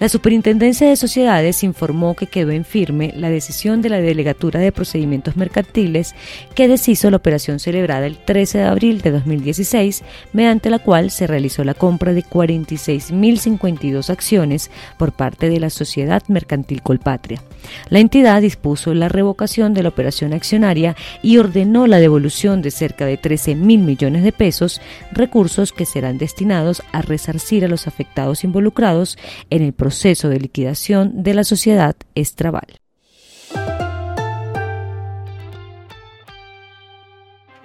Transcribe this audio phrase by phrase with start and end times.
[0.00, 4.72] La Superintendencia de Sociedades informó que quedó en firme la decisión de la Delegatura de
[4.72, 6.16] Procedimientos Mercantiles
[6.56, 10.02] que deshizo la operación celebrada el 13 de abril de 2016,
[10.32, 14.68] mediante la cual se realizó la compra de 46.052 acciones
[14.98, 17.40] por parte de la Sociedad Mercantil Colpatria.
[17.88, 23.06] La entidad dispuso la revocación de la operación accionaria y ordenó la devolución de cerca
[23.06, 24.80] de 13 mil millones de pesos,
[25.12, 29.16] recursos que serán destinados a resarcir a los afectados involucrados
[29.50, 29.83] en el proceso
[30.28, 32.80] de liquidación de la sociedad Estraval.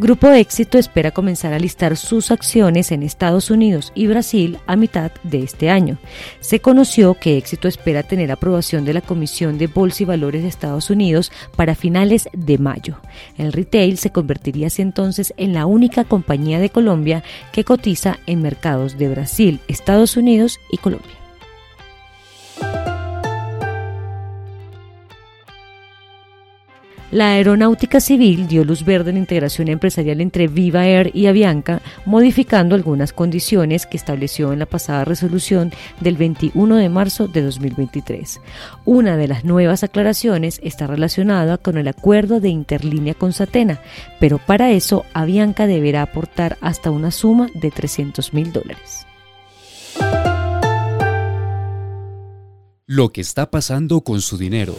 [0.00, 5.12] Grupo Éxito espera comenzar a listar sus acciones en Estados Unidos y Brasil a mitad
[5.24, 5.98] de este año.
[6.40, 10.48] Se conoció que Éxito espera tener aprobación de la Comisión de Bolsa y Valores de
[10.48, 12.96] Estados Unidos para finales de mayo.
[13.36, 18.96] El retail se convertiría entonces en la única compañía de Colombia que cotiza en mercados
[18.96, 21.19] de Brasil, Estados Unidos y Colombia.
[27.10, 32.76] La aeronáutica civil dio luz verde la integración empresarial entre Viva Air y Avianca, modificando
[32.76, 38.40] algunas condiciones que estableció en la pasada resolución del 21 de marzo de 2023.
[38.84, 43.80] Una de las nuevas aclaraciones está relacionada con el acuerdo de interlínea con Satena,
[44.20, 49.04] pero para eso Avianca deberá aportar hasta una suma de 300 mil dólares.
[52.86, 54.76] Lo que está pasando con su dinero.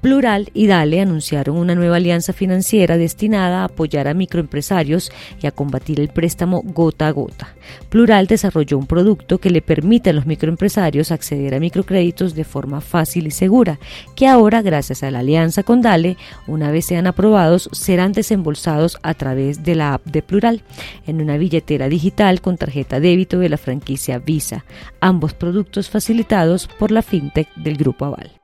[0.00, 5.12] Plural y Dale anunciaron una nueva alianza financiera destinada a apoyar a microempresarios
[5.42, 7.54] y a combatir el préstamo gota a gota.
[7.90, 12.80] Plural desarrolló un producto que le permite a los microempresarios acceder a microcréditos de forma
[12.80, 13.78] fácil y segura,
[14.16, 16.16] que ahora, gracias a la alianza con Dale,
[16.46, 20.62] una vez sean aprobados, serán desembolsados a través de la app de Plural,
[21.06, 24.64] en una billetera digital con tarjeta débito de la franquicia Visa,
[25.00, 28.39] ambos productos facilitados por la fintech del Grupo Aval.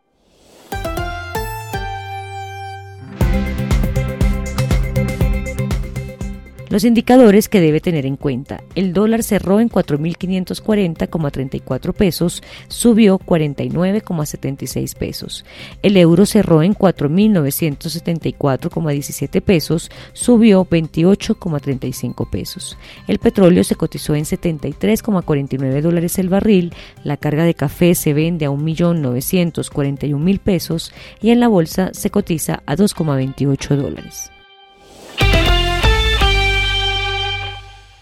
[6.69, 8.65] Los indicadores que debe tener en cuenta.
[8.75, 15.45] El dólar cerró en 4.540,34 pesos, subió 49,76 pesos.
[15.83, 22.77] El euro cerró en 4.974,17 pesos, subió 28,35 pesos.
[23.07, 26.75] El petróleo se cotizó en 73,49 dólares el barril.
[27.05, 32.65] La carga de café se vende a 1.941.000 pesos y en la bolsa se cotiza
[32.67, 34.33] a 2,28 dólares.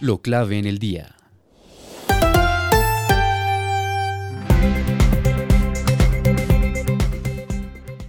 [0.04, 1.23] Lo clave en el día.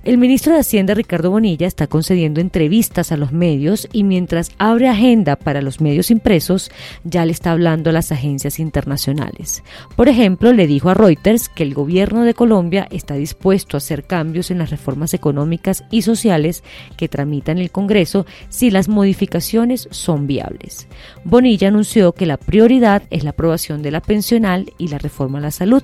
[0.06, 4.88] El ministro de Hacienda Ricardo Bonilla está concediendo entrevistas a los medios y mientras abre
[4.88, 6.70] agenda para los medios impresos,
[7.04, 9.64] ya le está hablando a las agencias internacionales.
[9.96, 14.04] Por ejemplo, le dijo a Reuters que el gobierno de Colombia está dispuesto a hacer
[14.04, 16.64] cambios en las reformas económicas y sociales
[16.98, 20.88] que tramitan el Congreso si las modificaciones son viables.
[21.24, 25.42] Bonilla anunció que la prioridad es la aprobación de la pensional y la reforma a
[25.42, 25.82] la salud.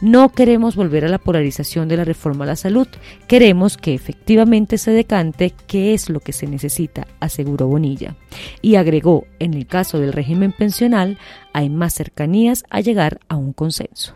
[0.00, 2.88] No queremos volver a la polarización de la reforma a la salud.
[3.28, 8.16] Queremos que efectivamente se decante qué es lo que se necesita, aseguró Bonilla.
[8.62, 11.18] Y agregó, en el caso del régimen pensional,
[11.52, 14.14] hay más cercanías a llegar a un consenso.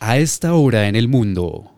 [0.00, 1.77] A esta hora en el mundo.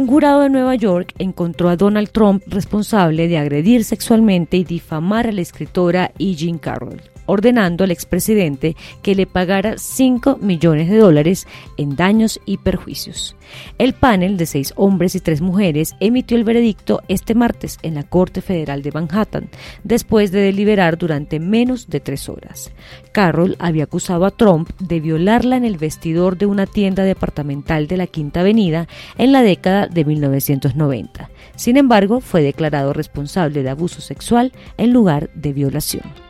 [0.00, 5.26] Un jurado de Nueva York encontró a Donald Trump responsable de agredir sexualmente y difamar
[5.26, 6.34] a la escritora E.
[6.34, 11.46] Jean Carroll ordenando al expresidente que le pagara 5 millones de dólares
[11.76, 13.36] en daños y perjuicios.
[13.78, 18.04] El panel de seis hombres y tres mujeres emitió el veredicto este martes en la
[18.04, 19.48] Corte Federal de Manhattan,
[19.84, 22.72] después de deliberar durante menos de tres horas.
[23.12, 27.96] Carroll había acusado a Trump de violarla en el vestidor de una tienda departamental de
[27.96, 28.86] la Quinta Avenida
[29.18, 31.30] en la década de 1990.
[31.56, 36.29] Sin embargo, fue declarado responsable de abuso sexual en lugar de violación.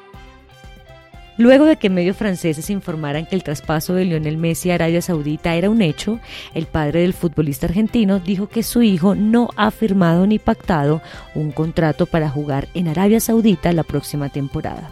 [1.41, 5.55] Luego de que medios franceses informaran que el traspaso de Lionel Messi a Arabia Saudita
[5.55, 6.19] era un hecho,
[6.53, 11.01] el padre del futbolista argentino dijo que su hijo no ha firmado ni pactado
[11.33, 14.91] un contrato para jugar en Arabia Saudita la próxima temporada.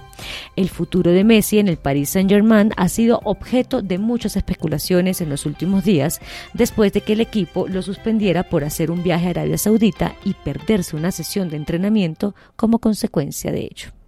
[0.55, 5.29] El futuro de Messi en el Paris Saint-Germain ha sido objeto de muchas especulaciones en
[5.29, 6.19] los últimos días,
[6.55, 10.33] después de que el equipo lo suspendiera por hacer un viaje a Arabia Saudita y
[10.33, 13.98] perderse una sesión de entrenamiento como consecuencia de ello.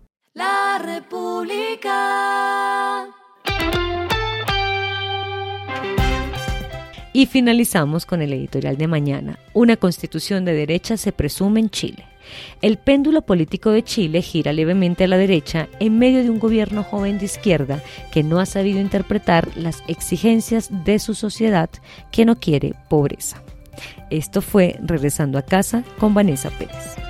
[0.82, 1.92] República.
[7.14, 9.38] Y finalizamos con el editorial de mañana.
[9.54, 12.06] Una constitución de derecha se presume en Chile.
[12.62, 16.84] El péndulo político de Chile gira levemente a la derecha en medio de un gobierno
[16.84, 21.70] joven de izquierda que no ha sabido interpretar las exigencias de su sociedad
[22.12, 23.44] que no quiere pobreza.
[24.10, 27.01] Esto fue Regresando a casa con Vanessa Pérez.